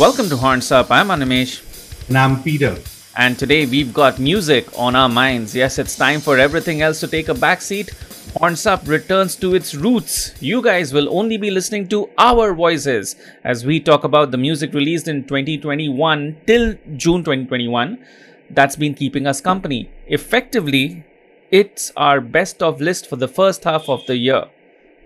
[0.00, 0.90] Welcome to Horns Up.
[0.90, 1.60] I'm Animesh.
[2.08, 2.78] And I'm Peter.
[3.18, 5.54] And today we've got music on our minds.
[5.54, 7.90] Yes, it's time for everything else to take a backseat.
[8.32, 10.32] Horns Up returns to its roots.
[10.40, 14.72] You guys will only be listening to our voices as we talk about the music
[14.72, 18.02] released in 2021 till June 2021
[18.48, 19.90] that's been keeping us company.
[20.06, 21.04] Effectively,
[21.50, 24.46] it's our best of list for the first half of the year.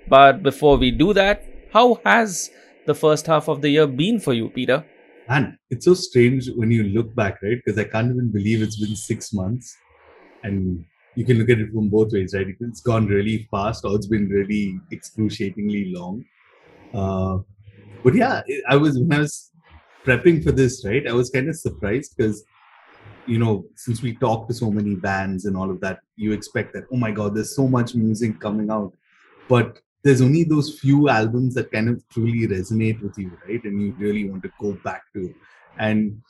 [0.06, 2.52] But before we do that, how has
[2.86, 4.84] the first half of the year been for you, Peter?
[5.28, 7.58] Man, it's so strange when you look back, right?
[7.64, 9.76] Because I can't even believe it's been six months.
[10.42, 10.84] And
[11.14, 12.46] you can look at it from both ways, right?
[12.60, 16.24] It's gone really fast or it's been really excruciatingly long.
[16.92, 17.38] Uh,
[18.02, 19.50] but yeah, I was, when I was
[20.04, 22.44] prepping for this, right, I was kind of surprised because
[23.26, 26.72] you know, since we talk to so many bands and all of that, you expect
[26.74, 28.92] that, oh my God, there's so much music coming out.
[29.48, 33.64] But there's only those few albums that kind of truly resonate with you, right?
[33.64, 35.34] And you really want to go back to.
[35.78, 36.20] And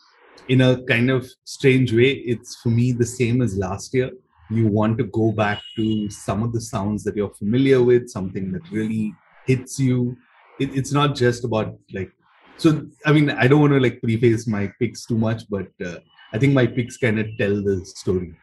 [0.49, 4.11] in a kind of strange way, it's for me the same as last year.
[4.51, 8.53] You want to go back to some of the sounds that you're familiar with, something
[8.53, 9.13] that really
[9.47, 10.17] hits you.
[10.61, 12.13] It, it's not just about like,
[12.59, 15.97] so I mean, I don't want to like preface my picks too much, but uh,
[16.33, 18.37] I think my picks kind of tell the story.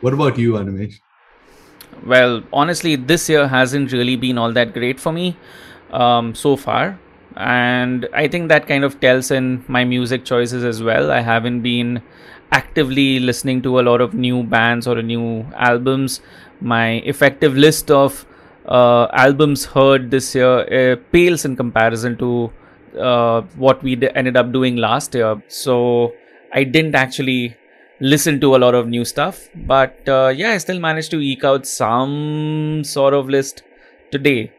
[0.00, 0.94] What about you, Animesh?
[2.04, 5.36] Well, honestly, this year hasn't really been all that great for me
[5.90, 6.98] um, so far.
[7.36, 11.10] And I think that kind of tells in my music choices as well.
[11.10, 12.02] I haven't been
[12.50, 16.20] actively listening to a lot of new bands or new albums.
[16.60, 18.26] My effective list of
[18.66, 22.52] uh, albums heard this year uh, pales in comparison to
[22.98, 25.40] uh, what we d- ended up doing last year.
[25.48, 26.12] So
[26.52, 27.56] I didn't actually
[28.00, 31.44] listen to a lot of new stuff, but uh, yeah, I still managed to eke
[31.44, 33.62] out some sort of list
[34.10, 34.52] today.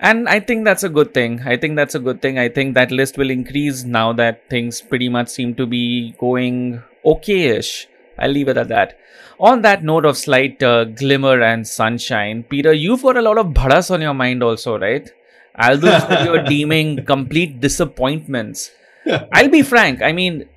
[0.00, 1.40] And I think that's a good thing.
[1.44, 2.38] I think that's a good thing.
[2.38, 6.82] I think that list will increase now that things pretty much seem to be going
[7.04, 7.88] okay-ish.
[8.16, 8.98] I'll leave it at that.
[9.40, 13.46] On that note of slight uh, glimmer and sunshine, Peter, you've got a lot of
[13.48, 15.10] bhadas on your mind also, right?
[15.56, 18.70] That you're deeming complete disappointments.
[19.32, 20.02] I'll be frank.
[20.02, 20.48] I mean,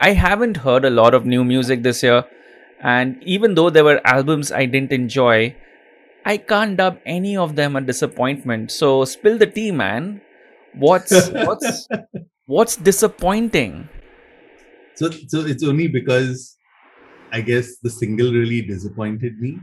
[0.00, 2.24] I haven't heard a lot of new music this year,
[2.80, 5.56] and even though there were albums I didn't enjoy,
[6.24, 8.70] I can't dub any of them a disappointment.
[8.70, 10.20] So spill the tea, man.
[10.74, 11.88] What's what's
[12.46, 13.88] what's disappointing?
[14.94, 16.56] So so it's only because
[17.32, 19.58] I guess the single really disappointed me.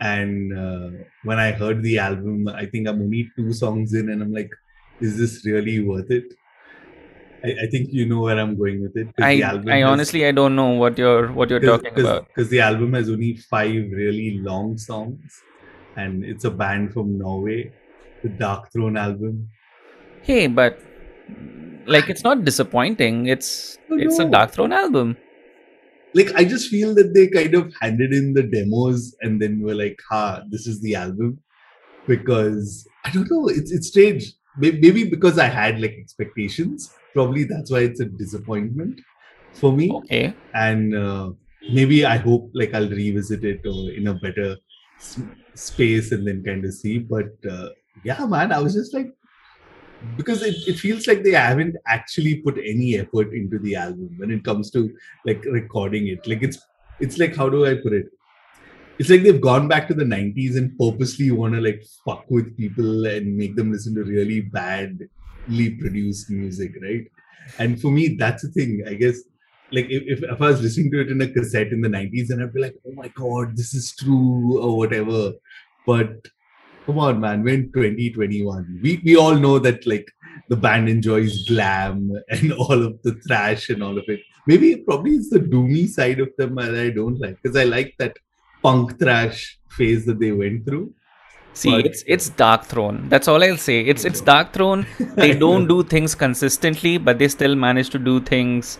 [0.00, 0.90] And uh,
[1.24, 4.50] when I heard the album, I think I'm only two songs in, and I'm like,
[5.00, 6.24] is this really worth it?
[7.42, 9.08] I, I, think you know where I'm going with it.
[9.18, 12.28] I, I has, honestly I don't know what you're what you're talking about.
[12.28, 15.42] Because the album has only five really long songs,
[15.96, 17.72] and it's a band from Norway,
[18.22, 19.48] the Darkthrone album.
[20.22, 20.78] Hey, but
[21.86, 23.26] like it's not disappointing.
[23.26, 25.16] It's oh, it's a Darkthrone album.
[26.14, 29.74] Like I just feel that they kind of handed in the demos and then were
[29.74, 31.38] like, "Ha, this is the album,"
[32.06, 33.48] because I don't know.
[33.48, 34.32] It's it's strange.
[34.58, 39.00] Maybe because I had like expectations probably that's why it's a disappointment
[39.52, 39.90] for me.
[39.90, 40.34] Okay.
[40.54, 41.30] And uh,
[41.72, 44.56] maybe I hope like I'll revisit it or in a better
[44.98, 45.20] s-
[45.54, 46.98] space and then kind of see.
[46.98, 47.70] But uh,
[48.04, 49.12] yeah, man, I was just like,
[50.16, 54.30] because it, it feels like they haven't actually put any effort into the album when
[54.30, 54.90] it comes to
[55.26, 56.26] like recording it.
[56.26, 56.58] Like it's
[57.00, 58.06] it's like how do I put it?
[58.98, 62.56] It's like they've gone back to the 90s and purposely want to like fuck with
[62.56, 65.08] people and make them listen to really bad
[65.50, 67.04] produced music, right?
[67.58, 68.82] And for me, that's the thing.
[68.86, 69.18] I guess,
[69.72, 72.42] like if, if I was listening to it in a cassette in the 90s, and
[72.42, 75.32] I'd be like, oh my god, this is true or whatever.
[75.86, 76.26] But
[76.86, 78.80] come on, man, we're in 2021.
[78.82, 80.06] We we all know that like
[80.48, 84.20] the band enjoys glam and all of the thrash and all of it.
[84.46, 87.94] Maybe probably it's the doomy side of them that I don't like because I like
[87.98, 88.16] that
[88.62, 90.94] punk thrash phase that they went through.
[91.52, 93.08] See, but, it's it's Darkthrone.
[93.08, 93.80] That's all I'll say.
[93.80, 94.86] It's it's Darkthrone.
[95.16, 98.78] They don't do things consistently, but they still manage to do things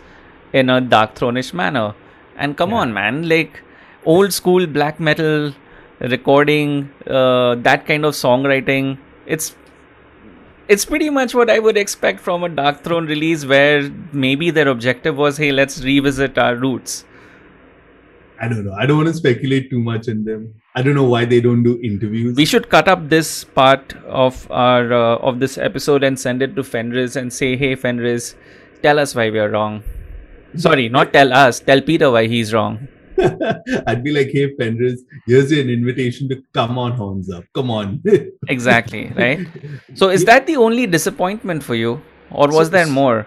[0.53, 1.95] in a Darkthrone-ish manner.
[2.37, 2.79] And come yeah.
[2.79, 3.63] on, man, like
[4.05, 5.53] old school black metal
[6.01, 8.99] recording, uh, that kind of songwriting.
[9.27, 9.55] It's
[10.69, 15.17] it's pretty much what I would expect from a Darkthrone release, where maybe their objective
[15.17, 17.05] was, hey, let's revisit our roots.
[18.41, 18.73] I don't know.
[18.73, 20.55] I don't want to speculate too much in them.
[20.75, 22.37] I don't know why they don't do interviews.
[22.37, 26.55] We should cut up this part of our uh, of this episode and send it
[26.57, 28.35] to Fenriz and say, "Hey, Fenriz,
[28.83, 29.83] tell us why we are wrong."
[30.57, 31.61] Sorry, not tell us.
[31.61, 32.89] Tell Peter why he's wrong.
[33.87, 37.45] I'd be like, "Hey, Fenriz, here's an invitation to come on horns up.
[37.55, 38.03] Come on."
[38.49, 39.47] exactly right.
[39.95, 42.01] So, is that the only disappointment for you?
[42.31, 43.27] or was So- there more?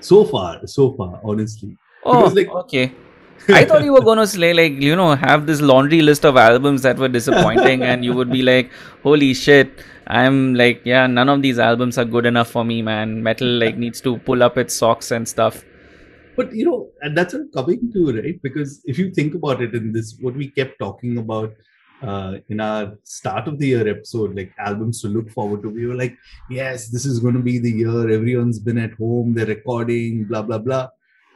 [0.00, 1.76] So far, so far, honestly.
[2.04, 2.92] Oh, like- okay.
[3.48, 6.36] I thought you were going to say like you know have this laundry list of
[6.36, 8.70] albums that were disappointing, and you would be like,
[9.02, 13.22] "Holy shit!" I'm like, yeah, none of these albums are good enough for me, man.
[13.22, 15.64] Metal like needs to pull up its socks and stuff.
[16.34, 18.40] But you know, and that's what I'm coming to, right?
[18.42, 21.52] Because if you think about it in this, what we kept talking about
[22.00, 25.86] uh, in our start of the year episode, like albums to look forward to, we
[25.86, 26.16] were like,
[26.48, 28.08] yes, this is going to be the year.
[28.08, 30.88] Everyone's been at home, they're recording, blah, blah, blah.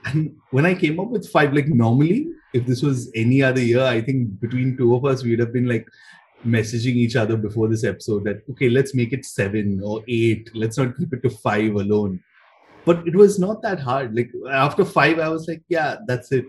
[0.05, 3.83] And when I came up with five, like normally, if this was any other year,
[3.85, 5.87] I think between two of us, we'd have been like
[6.47, 10.51] messaging each other before this episode that, okay, let's make it seven or eight.
[10.55, 12.21] Let's not keep it to five alone
[12.85, 16.45] but it was not that hard like after five i was like yeah that's it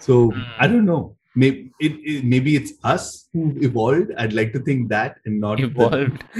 [0.00, 0.44] so Mm.
[0.58, 4.88] i don't know maybe it, it maybe it's us who evolved i'd like to think
[4.88, 6.24] that and not the- Evolved.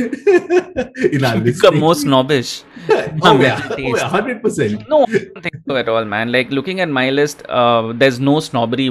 [1.14, 1.80] in our You become listening.
[1.80, 2.64] more snobbish.
[2.90, 3.60] oh, yeah.
[3.70, 5.06] oh yeah 100% No,
[5.70, 6.32] At all, man.
[6.32, 8.86] Like looking at my list, uh, there's no snobbery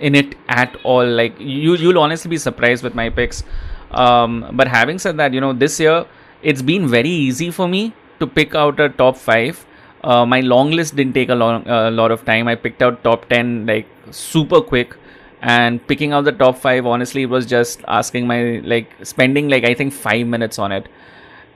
[0.00, 1.06] in it at all.
[1.06, 3.44] Like you, you'll honestly be surprised with my picks.
[3.90, 6.06] Um, but having said that, you know, this year
[6.42, 9.66] it's been very easy for me to pick out a top five.
[10.02, 12.48] Uh, my long list didn't take a long, a lot of time.
[12.48, 14.96] I picked out top ten like super quick,
[15.42, 19.74] and picking out the top five honestly was just asking my like spending like I
[19.74, 20.88] think five minutes on it,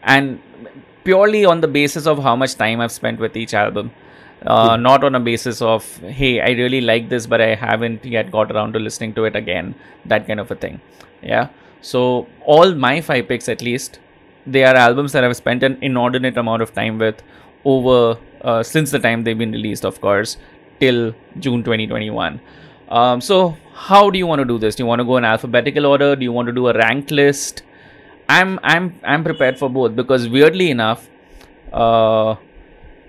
[0.02, 0.38] and
[1.02, 3.90] purely on the basis of how much time I've spent with each album.
[4.42, 5.84] Uh, not on a basis of
[6.18, 9.34] hey i really like this but i haven't yet got around to listening to it
[9.34, 9.74] again
[10.04, 10.80] that kind of a thing.
[11.22, 11.48] Yeah?
[11.80, 13.98] So all my five picks at least
[14.46, 17.22] they are albums that i've spent an inordinate amount of time with
[17.64, 20.36] over uh, since the time they've been released of course
[20.80, 22.40] till june 2021
[22.88, 24.74] um, so how do you want to do this?
[24.74, 26.16] Do you want to go in alphabetical order?
[26.16, 27.62] Do you want to do a ranked list?
[28.28, 31.08] I'm i'm i'm prepared for both because weirdly enough
[31.72, 32.34] uh,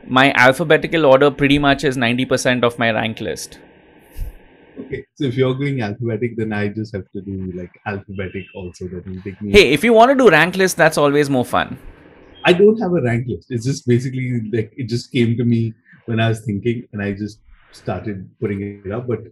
[0.07, 3.59] my alphabetical order pretty much is 90% of my rank list.
[4.81, 8.87] okay so if you're going alphabetic then i just have to do like alphabetic also
[8.89, 11.45] that will take me Hey, if you want to do rank list, that's always more
[11.51, 11.79] fun.
[12.49, 13.47] I don't have a rank list.
[13.55, 15.73] It's just basically like it just came to me
[16.05, 17.39] when I was thinking and I just
[17.79, 19.07] started putting it up.
[19.07, 19.23] But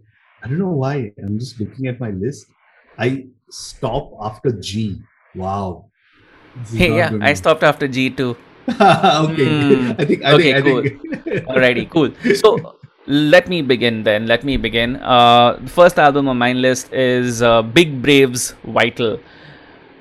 [0.42, 1.12] I don't know why.
[1.22, 2.46] I'm just looking at my list.
[2.98, 5.00] I stop after G.
[5.34, 5.86] Wow.
[6.82, 8.36] Hey, yeah, I stopped after G too.
[9.26, 9.46] okay.
[9.46, 9.92] Hmm.
[9.98, 12.10] I think I Okay, think think Alrighty, cool.
[12.34, 12.76] So
[13.06, 14.26] let me begin then.
[14.26, 14.96] Let me begin.
[14.96, 19.20] Uh, the first album on my list is uh, Big Braves Vital.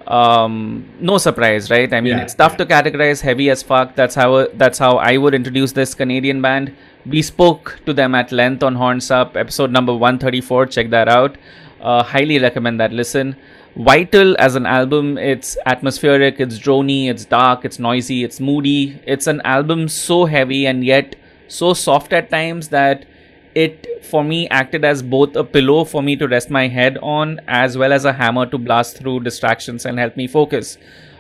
[0.08, 1.92] Um, no surprise, right?
[1.92, 2.58] I mean, Yeah, it's tough yeah.
[2.58, 3.22] to categorize.
[3.22, 3.96] Heavy as fuck.
[3.96, 6.76] That's how that's how I would introduce this Canadian band.
[7.06, 10.66] We spoke to them at length on Horns Up, episode number one thirty four.
[10.68, 11.38] Check that out.
[11.82, 13.36] Uh, highly recommend that listen.
[13.77, 19.01] Vital as an album, it's atmospheric, it's drony, it's dark, it's noisy, it's moody.
[19.06, 21.16] It's an album so heavy and yet
[21.50, 23.06] so soft at times that
[23.54, 27.39] it for me acted as both a pillow for me to rest my head on
[27.48, 30.78] as well as a hammer to blast through distractions and help me focus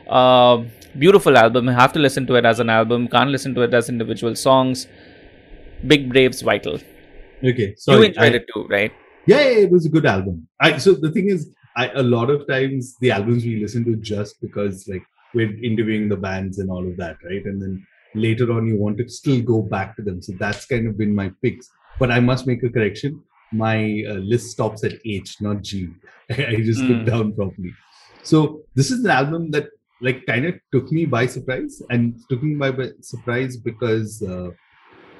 [0.09, 0.61] uh,
[0.97, 3.87] beautiful album have to listen to it as an album can't listen to it as
[3.89, 4.87] individual songs
[5.87, 6.79] big braves vital
[7.43, 7.75] Okay.
[7.77, 8.91] So you enjoyed I- it too right
[9.27, 10.47] yeah, yeah, it was a good album.
[10.61, 13.95] I so the thing is, I a lot of times the albums we listen to
[13.97, 15.03] just because like
[15.33, 17.43] we're interviewing the bands and all of that, right?
[17.45, 20.21] And then later on you want to still go back to them.
[20.21, 21.69] So that's kind of been my picks.
[21.99, 23.21] But I must make a correction.
[23.51, 25.89] My uh, list stops at H, not G.
[26.31, 26.89] I just Mm.
[26.89, 27.73] looked down properly.
[28.23, 29.67] So this is an album that
[30.01, 34.49] like kind of took me by surprise and took me by, by surprise because uh,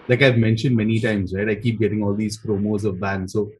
[0.07, 1.49] like I've mentioned many times, right?
[1.49, 3.33] I keep getting all these promos of bands.
[3.33, 3.51] So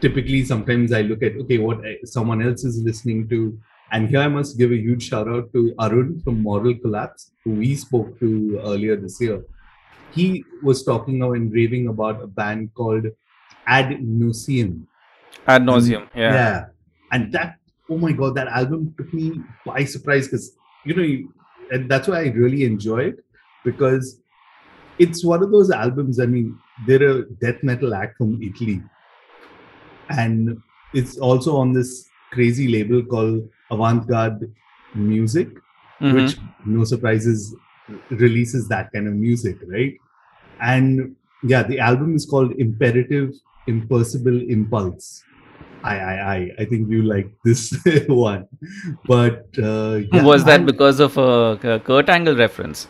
[0.00, 3.58] typically sometimes I look at okay what eh, someone else is listening to,
[3.92, 7.52] and here I must give a huge shout out to Arun from Moral Collapse, who
[7.52, 9.42] we spoke to earlier this year.
[10.12, 13.06] He was talking now and raving about a band called
[13.66, 14.86] Ad Nauseam.
[15.46, 16.66] Ad Nauseam yeah,
[17.12, 17.56] and that
[17.90, 21.32] oh my god, that album took me by surprise because you know, you,
[21.70, 23.24] and that's why I really enjoy it
[23.64, 24.20] because
[24.98, 26.20] it's one of those albums.
[26.20, 28.82] I mean, they're a death metal act from Italy,
[30.10, 30.60] and
[30.94, 34.50] it's also on this crazy label called Avantgarde
[34.94, 35.48] Music,
[36.00, 36.14] Mhm.
[36.14, 36.36] which
[36.66, 37.54] no surprises
[38.10, 39.94] releases that kind of music, right?
[40.60, 43.32] And yeah, the album is called Imperative
[43.66, 45.22] Impossible Impulse.
[45.82, 47.60] I I I I think you like this
[48.08, 48.46] one,
[49.06, 52.88] but uh, yeah, was that man, because of a kurt angle reference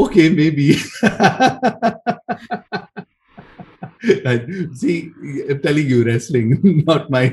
[0.00, 0.28] okay?
[0.28, 0.76] Maybe.
[4.74, 5.12] See,
[5.48, 7.28] I'm telling you, wrestling not my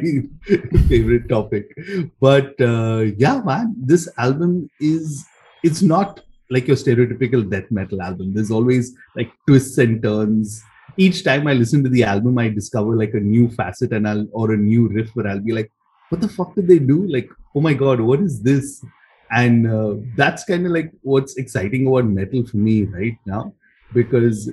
[0.87, 1.77] favorite topic,
[2.19, 5.25] but uh, yeah, man, this album is
[5.63, 8.33] it's not like your stereotypical death metal album.
[8.33, 10.63] There's always like twists and turns.
[10.97, 14.27] Each time I listen to the album, I discover like a new facet and I'll
[14.31, 15.71] or a new riff where I'll be like,
[16.09, 17.07] what the fuck did they do?
[17.07, 18.83] Like, oh my god, what is this?
[19.31, 23.53] And uh, that's kind of like what's exciting about metal for me right now,
[23.93, 24.51] because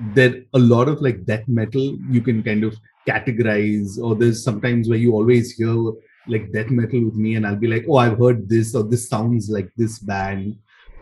[0.00, 2.76] there a lot of like death metal you can kind of
[3.08, 5.92] categorize, or there's sometimes where you always hear
[6.26, 9.08] like death metal with me, and I'll be like, oh, I've heard this, or this
[9.08, 10.56] sounds like this band.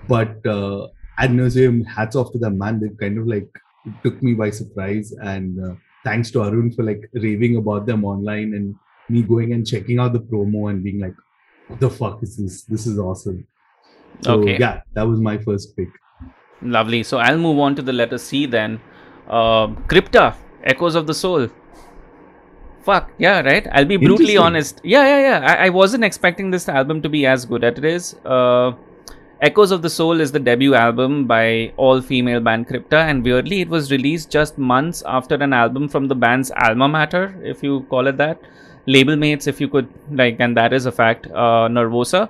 [0.08, 2.80] But uh, Ad Nauseam, hats off to them, man.
[2.80, 3.48] They kind of like
[4.02, 8.54] took me by surprise, and uh, thanks to Arun for like raving about them online
[8.54, 8.74] and
[9.08, 11.14] me going and checking out the promo and being like,
[11.68, 12.62] what the fuck is this?
[12.64, 13.46] This is awesome.
[14.22, 14.58] So, Okay.
[14.58, 15.88] yeah, that was my first pick.
[16.62, 17.02] Lovely.
[17.02, 18.80] So I'll move on to the letter C then.
[19.28, 21.48] Uh, Crypta, Echoes of the Soul.
[22.82, 23.66] Fuck, yeah, right?
[23.72, 24.80] I'll be brutally honest.
[24.82, 25.46] Yeah, yeah, yeah.
[25.46, 28.16] I, I wasn't expecting this album to be as good as it is.
[28.24, 28.72] Uh,
[29.40, 33.60] Echoes of the Soul is the debut album by all female band Crypta, and weirdly,
[33.60, 37.80] it was released just months after an album from the band's alma mater, if you
[37.90, 38.40] call it that.
[38.86, 42.28] Label mates, if you could, like, and that is a fact, uh, Nervosa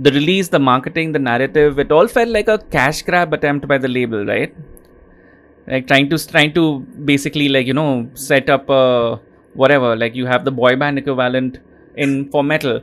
[0.00, 3.78] the release, the marketing, the narrative, it all felt like a cash grab attempt by
[3.78, 4.54] the label, right?
[5.66, 6.80] Like trying to trying to
[7.12, 9.20] basically like you know set up a
[9.54, 9.96] whatever.
[9.96, 11.58] Like you have the boy band equivalent
[11.96, 12.80] in for metal.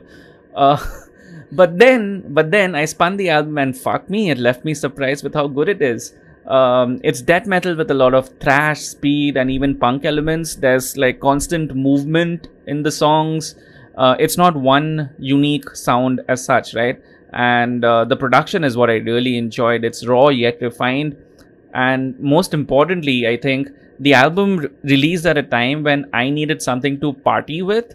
[0.54, 0.78] Uh,
[1.52, 5.24] but then but then I spun the album and fuck me, it left me surprised
[5.24, 6.14] with how good it is.
[6.46, 10.54] Um, it's death metal with a lot of thrash, speed, and even punk elements.
[10.54, 13.56] There's like constant movement in the songs
[13.96, 17.00] uh, it's not one unique sound as such, right?
[17.32, 19.84] And uh, the production is what I really enjoyed.
[19.84, 21.16] It's raw yet refined.
[21.74, 26.62] And most importantly, I think the album re- released at a time when I needed
[26.62, 27.94] something to party with.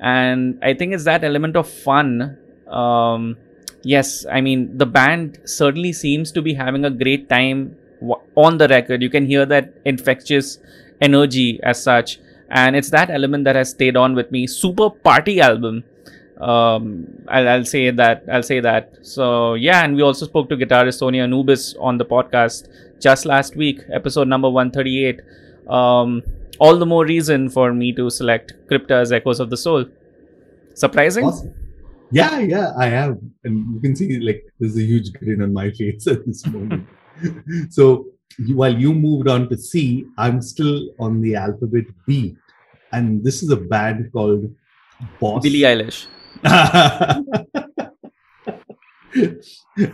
[0.00, 2.36] And I think it's that element of fun.
[2.68, 3.36] Um,
[3.82, 8.58] yes, I mean, the band certainly seems to be having a great time w- on
[8.58, 9.02] the record.
[9.02, 10.58] You can hear that infectious
[11.00, 12.18] energy as such
[12.50, 15.82] and it's that element that has stayed on with me super party album
[16.38, 20.56] um I'll, I'll say that i'll say that so yeah and we also spoke to
[20.56, 22.68] guitarist sonia anubis on the podcast
[23.00, 25.20] just last week episode number 138
[25.68, 26.22] um
[26.58, 29.86] all the more reason for me to select crypta as echoes of the soul
[30.74, 31.54] surprising Awesome.
[32.10, 33.18] Yeah, yeah, I have.
[33.44, 36.86] And you can see like there's a huge grin on my face at this moment.
[37.70, 38.06] so
[38.48, 42.36] while you moved on to C, I'm still on the alphabet B.
[42.92, 44.54] And this is a band called
[45.20, 45.42] Boss.
[45.42, 46.06] billie eilish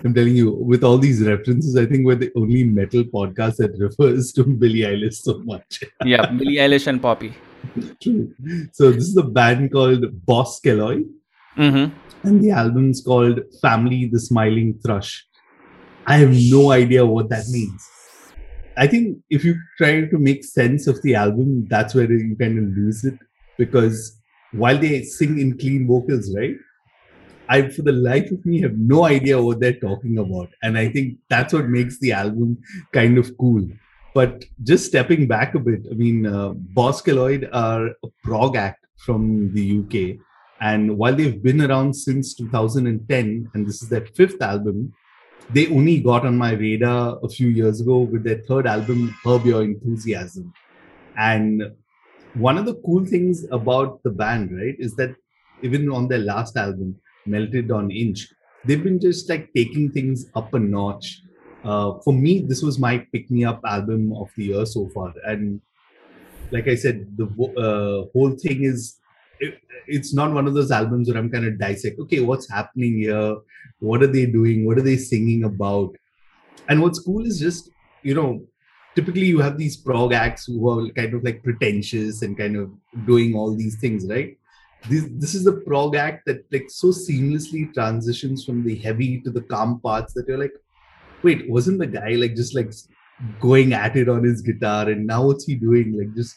[0.05, 3.77] I'm telling you, with all these references, I think we're the only metal podcast that
[3.79, 5.85] refers to Billie Eilish so much.
[6.05, 7.33] yeah billie eilish and poppy
[8.03, 8.35] True.
[8.73, 11.09] So this is a band called Boss Keloid,
[11.57, 12.27] mm-hmm.
[12.27, 15.27] and the album's called Family the Smiling Thrush.
[16.07, 17.89] I have no idea what that means.
[18.77, 22.59] I think if you try to make sense of the album, that's where you kind
[22.59, 23.19] of lose it
[23.59, 24.21] because
[24.53, 26.57] while they sing in clean vocals, right?
[27.49, 30.49] I, for the life of me, have no idea what they're talking about.
[30.63, 32.59] And I think that's what makes the album
[32.93, 33.69] kind of cool.
[34.15, 36.55] But just stepping back a bit, I mean, uh,
[37.53, 40.19] are a prog act from the UK.
[40.61, 44.93] And while they've been around since 2010, and this is their fifth album,
[45.53, 49.45] they only got on my radar a few years ago with their third album, Herb
[49.45, 50.53] Your Enthusiasm.
[51.17, 51.63] And
[52.35, 55.15] one of the cool things about the band, right, is that
[55.63, 58.29] even on their last album, Melted on Inch,
[58.65, 61.21] they've been just like taking things up a notch.
[61.65, 65.13] Uh, for me, this was my pick me up album of the year so far.
[65.25, 65.61] And
[66.51, 68.99] like I said, the uh, whole thing is
[69.43, 72.99] it, it's not one of those albums where I'm kind of dissect, okay, what's happening
[72.99, 73.37] here?
[73.81, 74.65] What are they doing?
[74.65, 75.97] What are they singing about?
[76.69, 77.69] And what's cool is just,
[78.03, 78.47] you know,
[78.95, 82.71] typically you have these prog acts who are kind of like pretentious and kind of
[83.05, 84.39] doing all these things, right?
[84.89, 89.31] This, this is the prog act that like so seamlessly transitions from the heavy to
[89.31, 90.55] the calm parts that you're like,
[91.25, 92.73] wait, wasn't the guy like just like
[93.41, 95.99] going at it on his guitar and now what's he doing?
[95.99, 96.37] Like just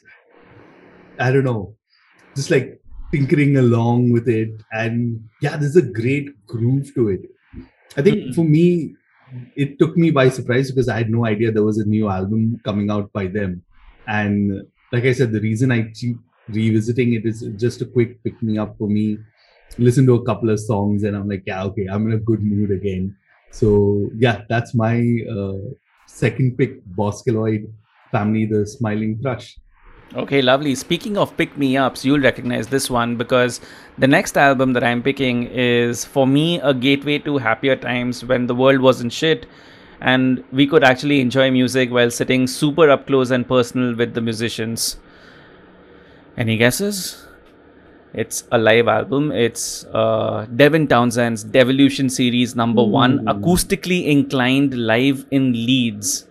[1.20, 1.76] I don't know,
[2.36, 2.82] just like
[3.12, 4.62] tinkering along with it.
[4.72, 7.22] And yeah, there's a great groove to it.
[7.98, 8.36] I think Mhm.
[8.36, 8.96] for me,
[9.56, 12.60] it took me by surprise because I had no idea there was a new album
[12.64, 13.64] coming out by them.
[14.08, 18.42] And like I said, the reason I keep revisiting it is just a quick pick
[18.44, 19.18] me up for me.
[19.78, 22.44] Listen to a couple of songs, and I'm like, yeah, okay, I'm in a good
[22.44, 23.16] mood again.
[23.52, 24.96] So yeah, that's my
[25.30, 25.58] uh,
[26.08, 27.66] second pick, Boss Keloid
[28.12, 29.58] Family, the Smiling Thrush.
[30.16, 30.76] Okay, lovely.
[30.76, 33.60] Speaking of pick me ups, you'll recognize this one because
[33.98, 38.48] the next album that I'm picking is for me a gateway to happier times when
[38.48, 39.46] the world wasn't shit
[40.00, 44.22] and we could actually enjoy music while sitting super up close and personal with the
[44.22, 44.98] musicians.
[46.38, 47.28] Any guesses?
[48.14, 49.34] It's a live album.
[49.34, 56.26] It's uh, Devin Townsend's Devolution series number one, acoustically inclined live in Leeds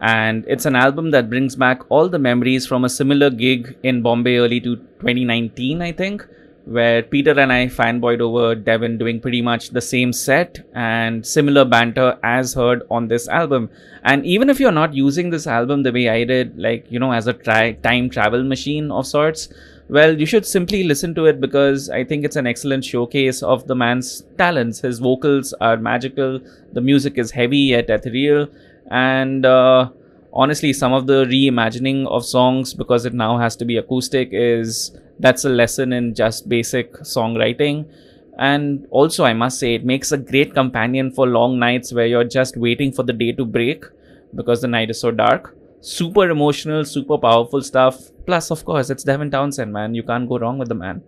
[0.00, 4.02] and it's an album that brings back all the memories from a similar gig in
[4.02, 6.26] Bombay early to 2019, I think,
[6.64, 11.64] where Peter and I fanboyed over Devin doing pretty much the same set and similar
[11.64, 13.70] banter as heard on this album.
[14.04, 17.12] And even if you're not using this album the way I did, like, you know,
[17.12, 19.48] as a tri- time travel machine of sorts,
[19.88, 23.66] well, you should simply listen to it because I think it's an excellent showcase of
[23.66, 24.80] the man's talents.
[24.80, 26.40] His vocals are magical,
[26.74, 28.48] the music is heavy yet ethereal,
[28.90, 29.90] and uh,
[30.32, 34.96] honestly some of the reimagining of songs because it now has to be acoustic is
[35.18, 37.90] that's a lesson in just basic songwriting.
[38.38, 42.30] And also i must say it makes a great companion for long nights where you're
[42.38, 43.84] just waiting for the day to break
[44.34, 45.56] because the night is so dark.
[45.80, 47.98] Super emotional super powerful stuff.
[48.26, 49.94] Plus of course it's devin townsend man.
[49.94, 51.02] You can't go wrong with the man.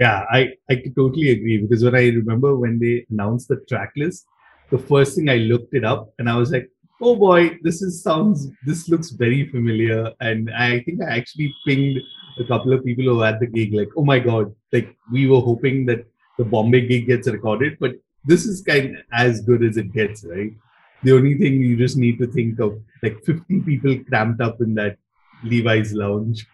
[0.00, 4.26] Yeah i i totally agree because when i remember when they announced the track list
[4.74, 6.68] the first thing I looked it up and I was like,
[7.00, 10.12] oh boy, this is sounds this looks very familiar.
[10.20, 12.00] And I think I actually pinged
[12.40, 15.28] a couple of people who were at the gig, like, oh my god, like we
[15.28, 16.04] were hoping that
[16.38, 17.92] the Bombay gig gets recorded, but
[18.24, 20.52] this is kind of as good as it gets, right?
[21.04, 24.74] The only thing you just need to think of like 50 people cramped up in
[24.74, 24.96] that
[25.44, 26.46] Levi's lounge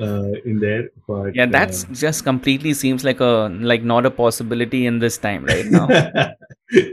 [0.00, 0.90] uh, in there.
[1.06, 5.18] But yeah, that's uh, just completely seems like a like not a possibility in this
[5.18, 5.88] time right now.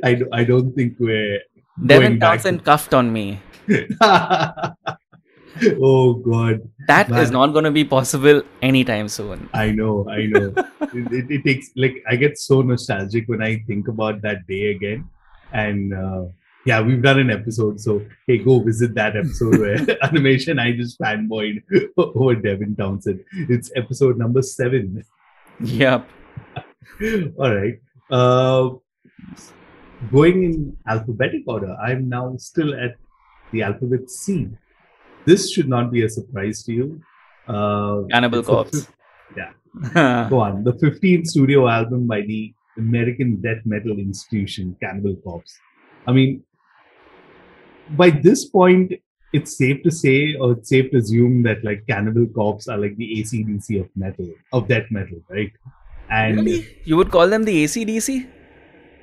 [0.03, 1.39] I, I don't think we're
[1.85, 3.39] Devin Townsend cuffed on me.
[5.81, 7.33] oh god That is Man.
[7.33, 9.50] not going to be possible anytime soon.
[9.53, 13.63] i know i know it, it, it takes like i get so nostalgic when i
[13.68, 15.07] think about that day again
[15.53, 16.25] and uh,
[16.66, 21.00] yeah we've done an episode so hey go visit that episode where animation i just
[21.00, 21.62] fanboyed
[21.98, 23.24] over devin townsend.
[23.34, 25.04] It's episode number seven.
[25.62, 26.10] Yep.
[27.38, 27.80] all right.
[28.12, 28.70] Uh
[30.12, 32.96] going in alphabetic order i'm now still at
[33.51, 34.50] the alphabet c.
[35.25, 37.01] This should not be a surprise to you.
[37.48, 38.88] Uh Cannibal Corpse.
[39.38, 39.51] Yeah.
[40.30, 40.64] go on.
[40.64, 45.58] The 15th studio album by the american death metal institution cannibal corpse.
[46.08, 46.44] I mean
[47.91, 48.93] by this point
[49.33, 52.95] it's safe to say or it's safe to assume that like cannibal corpse are like
[52.98, 55.51] the acdc of metal of death metal right
[56.09, 56.77] and really?
[56.83, 58.27] You would call them the ACDC?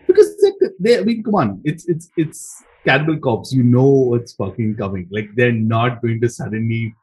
[0.06, 3.52] because they, they, I mean, come on, it's it's it's Cannibal Corpse.
[3.52, 5.08] You know what's fucking coming.
[5.10, 6.94] Like they're not going to suddenly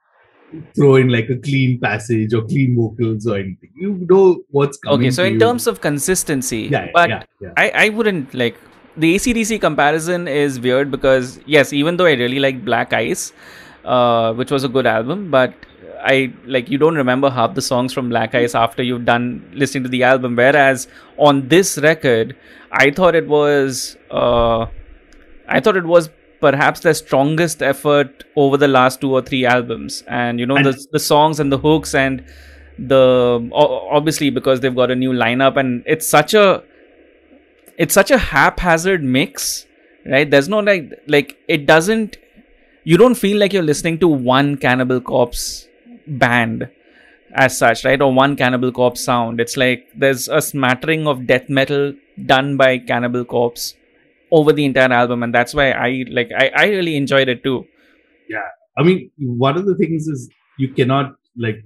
[0.76, 3.72] throw in like a clean passage or clean vocals or anything.
[3.76, 5.00] You know what's coming.
[5.00, 5.40] Okay, so in you.
[5.40, 7.54] terms of consistency, yeah, but yeah, yeah.
[7.58, 8.58] I, I wouldn't like
[9.00, 13.32] the ACDC comparison is weird because yes, even though I really like Black Ice,
[13.86, 15.54] uh, which was a good album, but
[16.02, 19.84] I like you don't remember half the songs from Black Ice after you've done listening
[19.84, 20.36] to the album.
[20.36, 22.36] Whereas on this record,
[22.72, 24.68] I thought it was uh,
[25.48, 26.10] I thought it was
[26.42, 30.78] perhaps their strongest effort over the last two or three albums, and you know the
[30.92, 32.24] the songs and the hooks and
[32.78, 36.64] the obviously because they've got a new lineup and it's such a
[37.80, 39.66] it's such a haphazard mix
[40.06, 40.30] right?
[40.30, 42.18] There's no like like it doesn't
[42.84, 45.68] you don't feel like you're listening to one cannibal corpse
[46.08, 46.70] band
[47.34, 48.02] as such right?
[48.02, 49.40] Or one cannibal corpse sound.
[49.40, 51.94] It's like there's a smattering of death metal
[52.26, 53.76] done by cannibal corpse
[54.32, 57.66] over the entire album and that's why i like i, I really enjoyed it too.
[58.30, 58.48] Yeah.
[58.78, 61.64] I mean, one of the things is you cannot like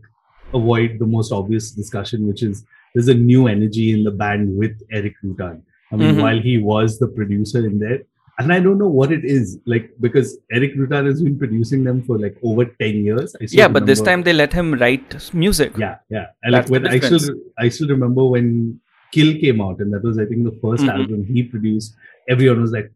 [0.53, 4.79] avoid the most obvious discussion, which is there's a new energy in the band with
[4.91, 5.61] Erik Rutan.
[5.93, 6.21] I mean, Mhm.
[6.25, 7.99] while he was the producer in there,
[8.39, 10.29] and I don't know what it is like because
[10.59, 13.35] Erik Rutan has been producing them for like over ten years.
[13.41, 16.25] I yeah but this time they let him write music yeah, yeah.
[16.43, 17.35] And like That's the when I still.
[17.65, 18.79] I still remember when
[19.17, 20.93] Kill came out, and that was I think the 1st Mhm.
[20.97, 21.95] album he produced.
[22.35, 22.87] Everyone was like,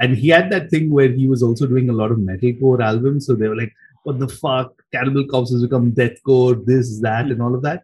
[0.00, 3.26] and he had that thing where he was also doing a lot of metalcore albums.
[3.26, 4.72] So they were like, "What the fuck?
[4.94, 7.82] Cannibal Corpse has become deathcore, this, that, and all of that."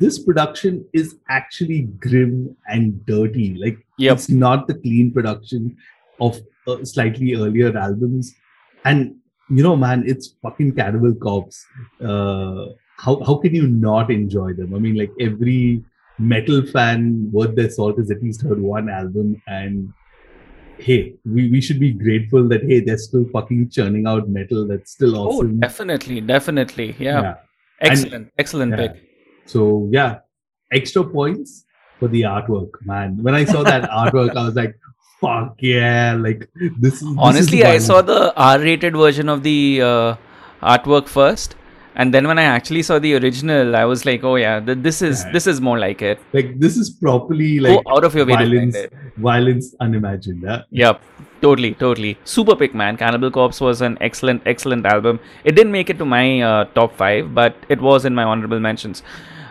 [0.00, 3.54] This production is actually grim and dirty.
[3.58, 4.14] Like Yep.
[4.16, 5.76] it's not the clean production
[6.20, 8.34] of uh, slightly earlier albums.
[8.84, 9.16] And
[9.50, 11.64] you know, man, it's fucking Cannibal Corpse.
[12.00, 12.66] Uh,
[12.98, 14.74] how how can you not enjoy them?
[14.74, 15.82] I mean, like every
[16.18, 19.92] metal fan worth their salt has at least heard one album, and
[20.78, 24.92] hey, we, we should be grateful that hey, they're still fucking churning out metal that's
[24.92, 25.56] still awesome.
[25.56, 26.94] Oh, definitely, definitely.
[26.98, 27.20] Yeah.
[27.22, 27.34] Yeah.
[27.80, 28.88] Excellent, excellent Yeah.
[28.88, 29.07] pick.
[29.48, 30.18] So yeah,
[30.72, 31.64] extra points
[31.98, 33.18] for the artwork, man.
[33.22, 34.74] When I saw that artwork, I was like,
[35.20, 36.48] fuck yeah, like
[36.80, 40.16] this this Honestly, I saw the R-rated version of the uh,
[40.62, 41.56] artwork first,
[41.94, 45.00] and then when I actually saw the original, I was like, "Oh yeah, th- this
[45.10, 45.32] is Yeah.
[45.36, 48.36] this is more like it." like this is properly like Go out of your way
[48.42, 48.76] violence,
[49.30, 50.44] violence unimagined.
[50.50, 50.62] Yeah?
[50.82, 51.02] Yep,
[51.46, 52.12] totally, totally.
[52.36, 53.00] Super pick, man.
[53.04, 55.18] Cannibal Corpse was an excellent, excellent album.
[55.44, 58.60] It didn't make it to my uh, top five, but it was in my honorable
[58.70, 59.02] mentions.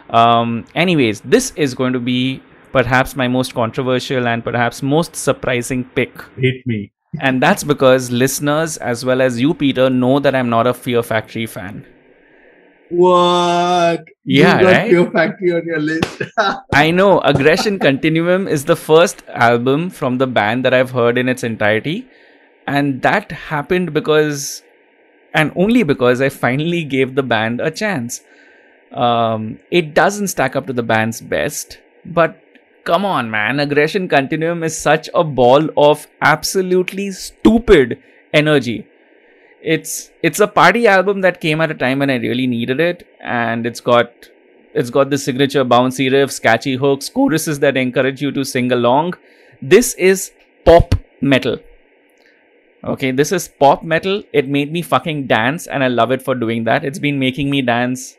[0.10, 2.42] Um, anyways, this is going to be
[2.72, 6.14] perhaps my most controversial and perhaps most surprising pick.
[6.38, 6.92] Hate me.
[7.20, 11.04] And that's because listeners, as well as you, Peter, know that I'm not a Fear
[11.04, 11.86] Factory fan.
[12.90, 14.06] What?
[14.24, 14.90] Yeah, you got right?
[14.92, 16.22] Fear Factory on your list.
[16.74, 21.28] I know Aggression Continuum is the first album from the band that I've heard in
[21.28, 22.08] its entirety.
[22.66, 24.62] And that happened because,
[25.34, 28.22] and only because I finally gave the band a chance.
[28.92, 32.42] Um, it doesn't stack up to the band's best, but
[32.84, 33.60] come on, man.
[33.60, 38.02] Aggression Continuum is such a ball of absolutely stupid
[38.34, 38.88] energy.
[39.62, 43.08] It's it's a party album that came at a time when I really needed it,
[43.22, 44.30] and it's got
[44.74, 49.16] it's got the signature bouncy riffs, catchy hooks, choruses that encourage you to sing along.
[49.62, 50.32] This is
[50.66, 51.58] pop metal.
[52.84, 54.24] Okay, this is pop metal.
[54.32, 56.86] It made me fucking dance, and I love it for doing that.
[56.86, 58.16] It's been making me dance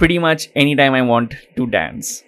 [0.00, 2.24] pretty much anytime I want to dance.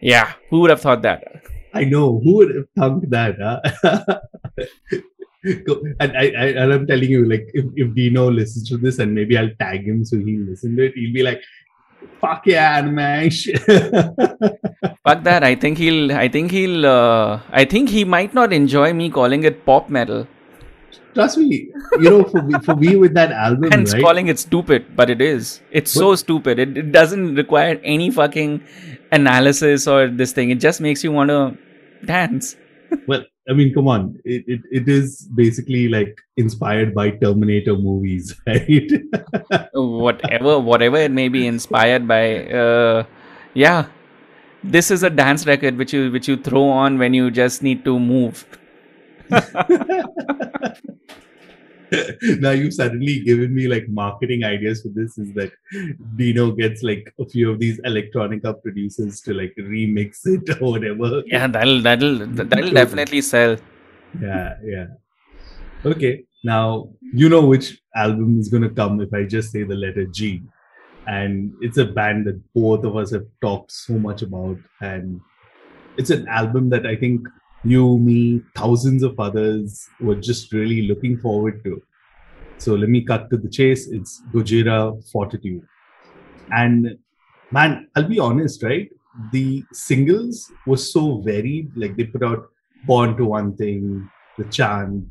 [0.00, 1.24] Yeah, who would have thought that?
[1.72, 4.20] I know who would have thought that, huh?
[5.42, 9.14] And I, I and I'm telling you, like if, if Dino listens to this and
[9.14, 11.40] maybe I'll tag him so he'll listen to it, he'll be like,
[12.20, 13.30] fuck yeah, man.
[15.06, 15.42] Fuck that.
[15.42, 16.12] I think he'll.
[16.12, 16.84] I think he'll.
[16.84, 20.26] Uh, I think he might not enjoy me calling it pop metal.
[21.14, 24.02] Trust me, you know, for me, for me with that album, Hence right?
[24.02, 25.60] calling it stupid, but it is.
[25.72, 26.58] It's so stupid.
[26.58, 28.62] It, it doesn't require any fucking
[29.10, 30.50] analysis or this thing.
[30.50, 31.58] It just makes you want to
[32.04, 32.56] dance.
[33.08, 38.40] well, I mean, come on, it, it, it is basically like inspired by Terminator movies,
[38.46, 38.90] right?
[39.74, 42.46] Whatever, whatever it may be inspired by.
[42.46, 43.04] Uh,
[43.54, 43.86] yeah,
[44.62, 47.84] this is a dance record which you which you throw on when you just need
[47.84, 48.46] to move.
[52.38, 55.52] now you've suddenly given me like marketing ideas for this is that
[56.16, 61.22] Dino gets like a few of these electronica producers to like remix it or whatever.
[61.26, 63.56] Yeah, that'll that'll that'll definitely sell.
[64.20, 64.86] Yeah, yeah.
[65.84, 66.24] Okay.
[66.44, 70.42] Now you know which album is gonna come if I just say the letter G.
[71.06, 74.58] And it's a band that both of us have talked so much about.
[74.80, 75.20] And
[75.96, 77.26] it's an album that I think
[77.64, 81.82] you, me, thousands of others were just really looking forward to.
[82.58, 83.88] So let me cut to the chase.
[83.88, 85.66] It's Gojira Fortitude.
[86.52, 86.98] And
[87.50, 88.90] man, I'll be honest, right?
[89.32, 91.70] The singles were so varied.
[91.76, 92.48] Like they put out
[92.86, 95.04] Born for One Thing, The Chant,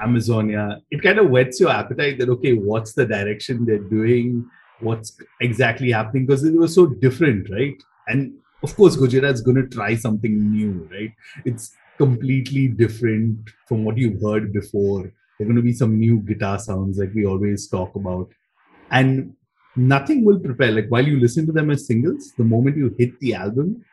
[0.00, 0.80] Amazonia.
[0.90, 4.46] It kind of whets your appetite that, okay, what's the direction they're doing?
[4.80, 6.26] What's exactly happening?
[6.26, 7.76] Because it was so different, right?
[8.08, 11.12] And of course, Gojira is going to try something new, right?
[11.44, 15.02] It's completely different from what you've heard before.
[15.02, 18.28] There are going to be some new guitar sounds like we always talk about.
[18.90, 19.34] And
[19.76, 20.72] nothing will prepare.
[20.72, 23.84] Like while you listen to them as singles, the moment you hit the album,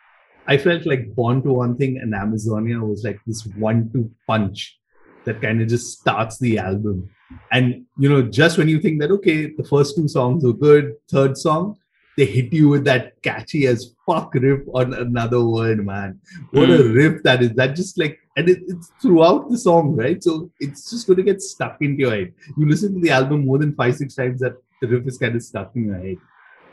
[0.48, 4.78] I felt like Born for One Thing and Amazonia was like this one-two punch
[5.26, 7.10] that kind of just starts the album.
[7.52, 10.96] And you know, just when you think that okay, the first two songs are good,
[11.10, 11.78] third song,
[12.22, 16.20] they hit you with that catchy as fuck riff on Another World, man.
[16.52, 16.94] What a hmm.
[16.94, 17.54] riff that is!
[17.54, 20.24] That just like, and it, it's throughout the song, right?
[20.24, 22.34] So it's just going to get stuck into your head.
[22.58, 25.36] You listen to the album more than five, six times, that the riff is kind
[25.36, 26.18] of stuck in your head.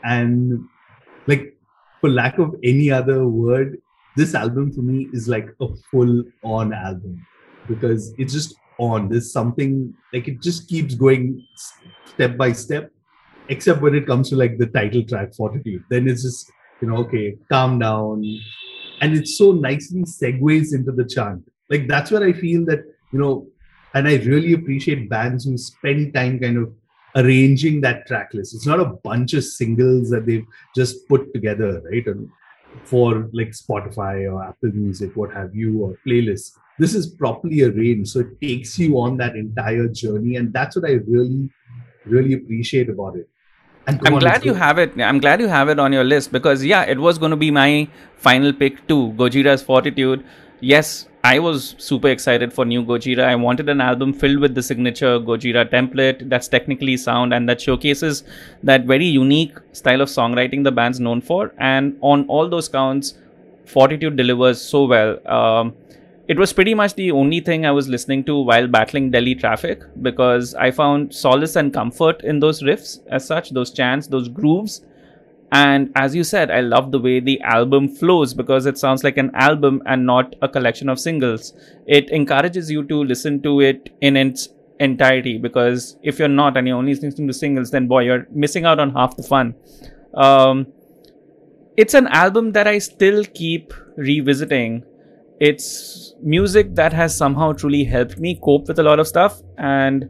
[0.03, 0.69] And
[1.25, 1.57] like,
[1.99, 3.81] for lack of any other word,
[4.15, 7.25] this album for me is like a full-on album
[7.67, 9.09] because it's just on.
[9.09, 11.43] There's something like it just keeps going
[12.05, 12.91] step by step
[13.49, 16.97] except when it comes to like the title track fortitude then it's just you know
[16.97, 18.23] okay calm down.
[19.01, 21.49] And it so nicely segues into the chant.
[21.69, 22.79] Like that's where i feel that
[23.11, 23.47] you know
[23.93, 26.73] and i really appreciate bands who spend time kind of
[27.15, 28.53] arranging that track list.
[28.53, 32.29] It's not a bunch of singles that they've just put together right and
[32.83, 36.51] for like spotify or apple music what have you or playlists.
[36.77, 40.85] This is properly arranged so it takes you on that entire journey and that's what
[40.85, 41.49] i really
[42.05, 43.27] really appreciate about it
[43.89, 44.99] I'm glad you have it.
[44.99, 47.51] I'm glad you have it on your list because yeah, it was going to be
[47.51, 49.13] my final pick too.
[49.17, 50.23] Gojira's Fortitude.
[50.59, 53.23] Yes, I was super excited for new Gojira.
[53.23, 57.59] I wanted an album filled with the signature Gojira template that's technically sound and that
[57.61, 58.23] showcases
[58.63, 61.53] that very unique style of songwriting the band's known for.
[61.57, 63.15] And on all those counts,
[63.65, 65.27] Fortitude delivers so well.
[65.27, 65.75] Um,
[66.29, 69.81] it was pretty much the only thing I was listening to while battling Delhi traffic
[70.03, 74.81] because I found solace and comfort in those riffs, as such, those chants, those grooves.
[75.51, 79.17] And as you said, I love the way the album flows because it sounds like
[79.17, 81.53] an album and not a collection of singles.
[81.87, 86.67] It encourages you to listen to it in its entirety because if you're not and
[86.67, 89.55] you're only listening to singles, then boy, you're missing out on half the fun.
[90.13, 90.67] Um,
[91.75, 94.83] it's an album that I still keep revisiting
[95.39, 99.41] it's music that has somehow truly helped me cope with a lot of stuff.
[99.57, 100.09] And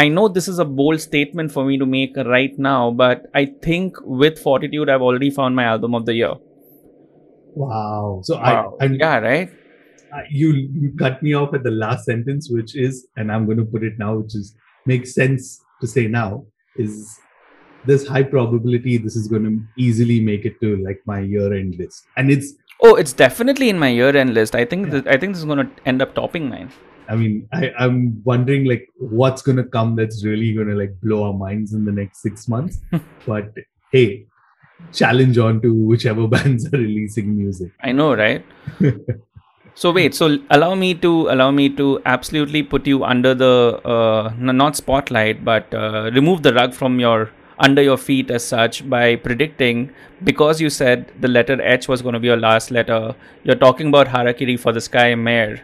[0.00, 3.44] i know this is a bold statement for me to make right now but i
[3.62, 6.34] think with fortitude i've already found my album of the year.
[7.54, 8.20] Wow.
[8.22, 8.76] So wow.
[8.80, 9.50] i I'm, yeah right?
[10.30, 13.64] You you cut me off at the last sentence which is and i'm going to
[13.64, 14.54] put it now which is
[14.86, 16.44] makes sense to say now
[16.76, 17.18] is
[17.84, 21.76] this high probability this is going to easily make it to like my year end
[21.78, 22.06] list.
[22.16, 24.54] And it's Oh, it's definitely in my year-end list.
[24.54, 25.02] I think yeah.
[25.06, 26.70] I think this is going to end up topping mine.
[27.08, 31.00] I mean, I, I'm wondering like what's going to come that's really going to like
[31.00, 32.80] blow our minds in the next six months.
[33.26, 33.52] but
[33.92, 34.26] hey,
[34.92, 37.72] challenge on to whichever bands are releasing music.
[37.80, 38.44] I know, right?
[39.74, 44.32] so wait, so allow me to allow me to absolutely put you under the uh,
[44.38, 49.16] not spotlight, but uh, remove the rug from your under your feet as such by
[49.16, 49.90] predicting
[50.24, 53.14] because you said the letter H was going to be your last letter.
[53.44, 55.60] You're talking about Harakiri for the Sky Mare,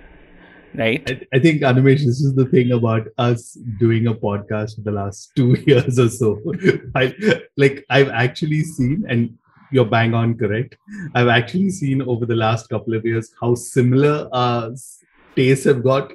[0.75, 1.03] right?
[1.09, 4.93] I, I, think Animesh, this is the thing about us doing a podcast for the
[4.93, 6.41] last two years or so.
[6.95, 7.15] I,
[7.57, 9.37] like I've actually seen, and
[9.71, 10.77] you're bang on correct.
[11.15, 14.73] I've actually seen over the last couple of years how similar our
[15.37, 16.13] tastes have got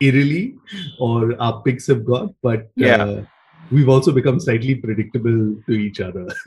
[0.00, 0.56] eerily,
[0.98, 3.04] or our picks have got, but yeah.
[3.04, 3.24] Uh,
[3.70, 6.26] we've also become slightly predictable to each other.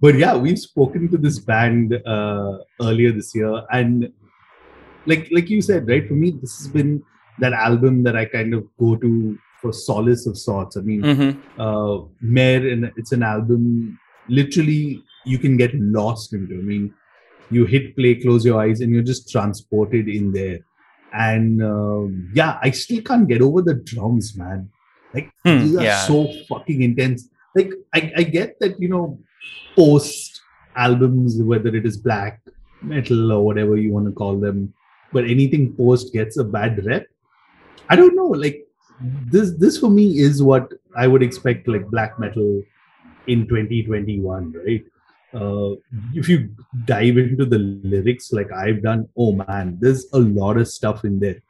[0.00, 4.12] but yeah, we've spoken to this band uh, earlier this year, and
[5.06, 6.06] like like you said, right?
[6.06, 7.02] For me, this has been
[7.38, 10.76] that album that I kind of go to for solace of sorts.
[10.76, 11.60] I mean, mm-hmm.
[11.60, 16.54] uh, Mare, and it's an album literally you can get lost into.
[16.54, 16.94] I mean,
[17.50, 20.60] you hit play, close your eyes, and you're just transported in there.
[21.12, 24.70] And uh, yeah, I still can't get over the drums, man.
[25.14, 26.06] Like hmm, these are yeah.
[26.06, 27.28] so fucking intense.
[27.54, 29.18] Like I, I get that you know
[29.74, 30.40] post
[30.76, 32.40] albums, whether it is black
[32.82, 34.72] metal or whatever you want to call them,
[35.12, 37.06] but anything post gets a bad rep.
[37.88, 38.26] I don't know.
[38.26, 38.66] Like
[39.00, 42.62] this, this for me is what I would expect like black metal
[43.26, 44.84] in 2021, right?
[45.32, 45.76] Uh,
[46.14, 46.50] if you
[46.84, 51.20] dive into the lyrics like I've done, oh man, there's a lot of stuff in
[51.20, 51.40] there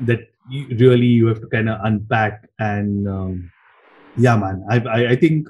[0.00, 3.50] that you, really you have to kind of unpack and um,
[4.16, 5.48] yeah man I, I, I think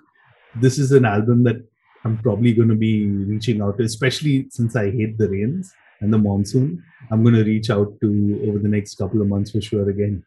[0.57, 1.57] this is an album that
[2.05, 6.13] i'm probably going to be reaching out to especially since i hate the rains and
[6.13, 6.83] the monsoon.
[7.11, 10.25] I'm going to reach out to over the next couple of months for sure again.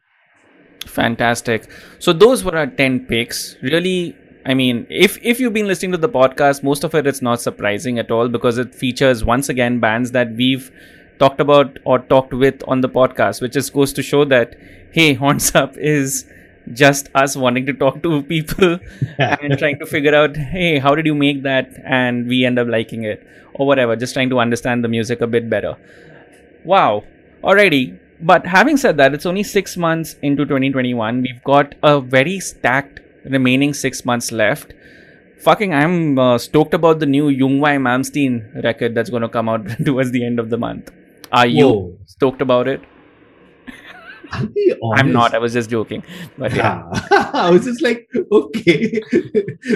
[0.86, 1.70] Fantastic.
[2.00, 3.56] So those were our 10 picks.
[3.62, 7.22] Really I mean, if if you've been listening to the podcast, most of it it's
[7.22, 10.72] not surprising at all because it features once again bands that we've
[11.24, 14.56] talked about or talked with on the podcast, which just goes to show that
[14.92, 16.26] hey, Horns Up is
[16.74, 18.80] just us wanting to talk to people
[19.18, 21.72] and trying to figure out hey, how did you make that?
[21.86, 25.28] And we end up liking it or whatever, just trying to understand the music a
[25.28, 25.76] bit better.
[26.64, 27.04] Wow.
[27.44, 28.00] Alrighty.
[28.24, 31.22] But having said that, it's only six months into 2021.
[31.22, 34.74] We've got a very stacked remaining six months left
[35.42, 39.66] fucking I'm uh, stoked about the new Yngwie Malmsteen record that's going to come out
[39.86, 40.92] towards the end of the month.
[41.32, 41.98] Are you Whoa.
[42.06, 42.82] stoked about it?
[44.34, 45.34] I'm not.
[45.34, 46.04] I was just joking.
[46.38, 46.84] But yeah,
[47.34, 49.02] I was just like, okay,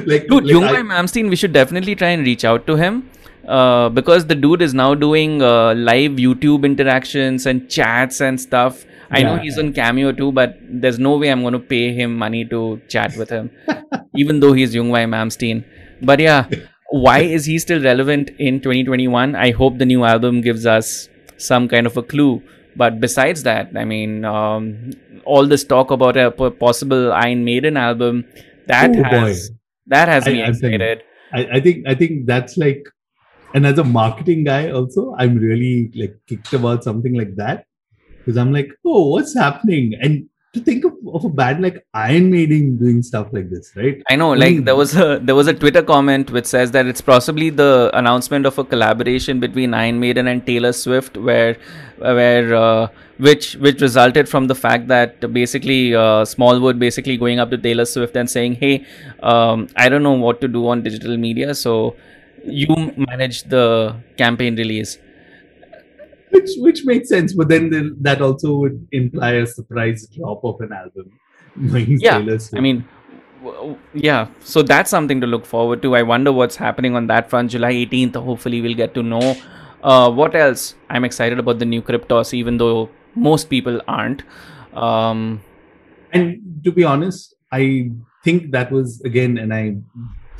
[0.06, 0.82] like dude, like Yngwie I...
[0.82, 1.30] Malmsteen.
[1.30, 3.10] We should definitely try and reach out to him.
[3.48, 8.86] Uh, because the dude is now doing uh, live YouTube interactions and chats and stuff.
[9.12, 9.36] I yeah.
[9.36, 12.44] know he's on Cameo too, but there's no way I'm going to pay him money
[12.46, 13.52] to chat with him,
[14.16, 15.64] even though he's Yngwie Malmsteen.
[16.02, 16.50] But yeah,
[16.90, 19.36] why is he still relevant in 2021?
[19.36, 22.42] I hope the new album gives us some kind of a clue.
[22.76, 24.92] But besides that, I mean, um,
[25.24, 28.26] all this talk about a possible Iron Maiden album
[28.68, 29.56] that oh, has boy.
[29.88, 31.04] that has I, me excited.
[31.34, 32.84] I, I think I think that's like,
[33.54, 37.66] and as a marketing guy, also, I'm really like kicked about something like that
[38.18, 39.94] because I'm like, oh, what's happening?
[40.02, 44.02] And to think of, of a band like Iron Maiden doing stuff like this, right?
[44.10, 47.02] I know, like there was a there was a Twitter comment which says that it's
[47.02, 51.58] possibly the announcement of a collaboration between Iron Maiden and Taylor Swift, where
[51.98, 52.88] where uh,
[53.18, 57.86] which which resulted from the fact that basically uh, Smallwood basically going up to Taylor
[57.86, 58.86] Swift and saying, "Hey,
[59.22, 61.96] um, I don't know what to do on digital media, so
[62.44, 62.76] you
[63.10, 64.98] manage the campaign release."
[66.36, 70.62] Which which makes sense but then the, that also would imply a surprise drop of
[70.62, 71.12] an album.
[72.06, 72.84] Yeah i mean
[73.94, 75.96] yeah so that's something to look forward to.
[75.96, 77.52] I wonder what's happening on that front.
[77.52, 79.36] July 18th hopefully we'll get to know.
[79.84, 80.76] Uh, what else?
[80.90, 84.24] I'm excited about the new Kryptos, even though most people aren't.
[84.74, 85.42] Um,
[86.16, 87.90] and to be honest i
[88.24, 89.64] think that was again and i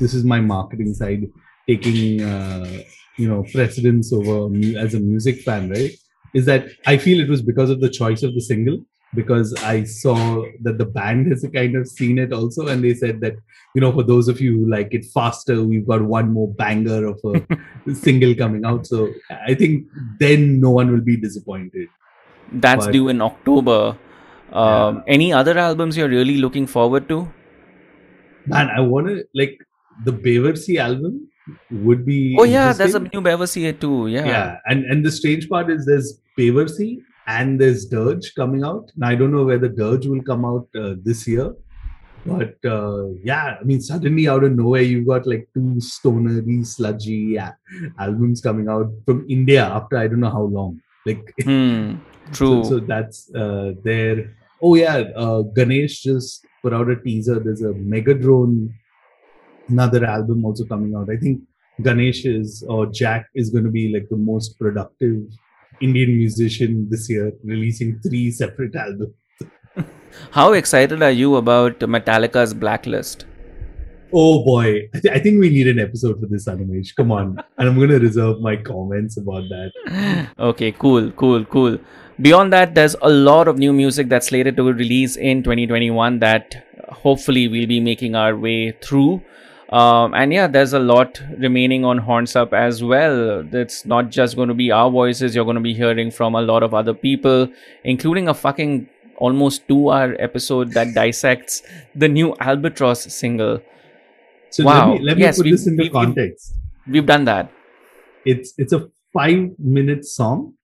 [0.00, 1.26] this is my marketing side
[1.66, 2.82] taking uh,
[3.16, 5.92] you know precedence over me as a music fan right
[6.34, 8.78] is that i feel it was because of the choice of the single
[9.14, 13.20] because i saw that the band has kind of seen it also and they said
[13.20, 13.34] that
[13.74, 17.06] you know for those of you who like it faster we've got one more banger
[17.06, 18.86] of a single coming out.
[18.86, 19.12] So
[19.46, 19.86] i think
[20.18, 21.88] then no one will be disappointed.
[22.52, 23.96] That's but, due in october.
[24.52, 25.02] Um, yeah.
[25.08, 27.28] any other albums you're really looking forward to?
[28.46, 29.58] Man i want to like
[30.04, 31.28] the Bevar Sea album
[31.70, 32.36] would be.
[32.38, 34.08] Oh yeah, there's a new Bevar Sea here too.
[34.08, 34.26] Yeah.
[34.26, 38.90] Yeah, and and the strange part is there's Bevar Sea and there's Dirge coming out.
[38.96, 41.54] Now I don't know whether Dirge will come out uh, this year,
[42.24, 47.38] but uh, yeah, I mean suddenly out of nowhere you've got like two stonery, sludgy
[47.98, 50.80] albums coming out from India after I don't know how long.
[51.04, 51.96] Like, hmm,
[52.32, 52.64] true.
[52.64, 54.36] so, so, that's uh, there.
[54.62, 57.38] Oh yeah, uh, Ganesh just put out a teaser.
[57.38, 58.72] There's a Megadrone
[59.68, 61.08] another album also coming out.
[61.10, 61.40] I think
[61.82, 65.22] Ganesh is or Jack is going to be like the most productive
[65.80, 69.14] Indian musician this year, releasing three separate albums.
[70.30, 73.26] How excited are you about Metallica's Blacklist?
[74.12, 76.94] Oh boy, I, th- I think we need an episode for this, Animesh.
[76.96, 80.28] Come on, and I'm going to reserve my comments about that.
[80.38, 81.78] okay, cool, cool, cool.
[82.20, 86.64] Beyond that, there's a lot of new music that's slated to release in 2021 that
[86.88, 89.22] hopefully we'll be making our way through.
[89.70, 93.44] Um, and yeah, there's a lot remaining on Horns Up as well.
[93.52, 96.40] It's not just going to be our voices, you're going to be hearing from a
[96.40, 97.48] lot of other people,
[97.82, 101.62] including a fucking almost two hour episode that dissects
[101.94, 103.60] the new Albatross single.
[104.50, 104.92] So wow.
[104.92, 106.54] let me, let me yes, put this into context.
[106.86, 107.50] We've, we've done that.
[108.24, 110.54] It's it's a five minute song,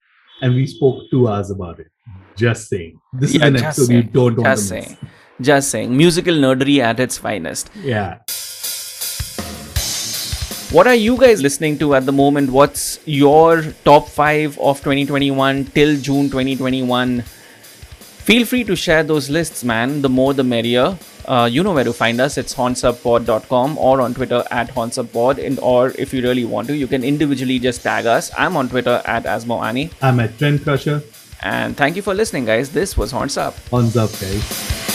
[0.42, 1.88] and we spoke two hours about it.
[2.36, 3.00] Just saying.
[3.12, 4.84] This yeah, is an episode saying, you don't want just to miss.
[4.86, 4.96] Saying.
[5.40, 5.96] Just saying.
[5.96, 7.70] Musical nerdery at its finest.
[7.82, 8.18] Yeah.
[10.72, 12.48] What are you guys listening to at the moment?
[12.50, 17.20] What's your top five of 2021 till June 2021?
[17.20, 20.00] Feel free to share those lists, man.
[20.00, 20.96] The more the merrier.
[21.26, 22.38] Uh, you know where to find us.
[22.38, 25.44] It's hornsuppod.com or on Twitter at hornsupod.
[25.44, 28.30] And or if you really want to, you can individually just tag us.
[28.38, 29.92] I'm on Twitter at Asmoani.
[30.00, 31.02] I'm at Trend Crusher.
[31.42, 32.70] And thank you for listening, guys.
[32.70, 33.58] This was Horns Up.
[33.68, 34.91] Horns Up, guys.